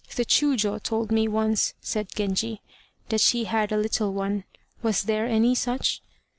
[0.15, 2.63] "The Chiûjiô told me once," said Genji,
[3.09, 4.45] "that she had a little one.
[4.81, 6.01] Was there any such?"